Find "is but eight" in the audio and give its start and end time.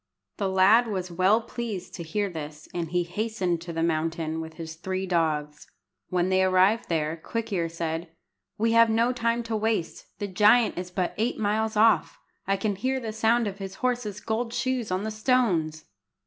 10.75-11.37